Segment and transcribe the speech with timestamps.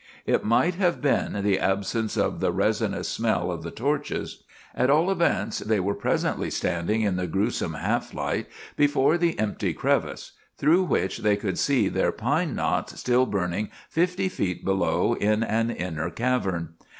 [0.25, 4.41] It might have been the absence of the resinous smell of the torches.
[4.73, 9.75] At all events, they were presently standing in the gruesome half light before the empty
[9.75, 15.43] crevice, through which they could see their pine knots still burning fifty feet below in
[15.43, 16.73] an inner cavern.